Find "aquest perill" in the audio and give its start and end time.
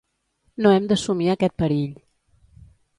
1.35-1.95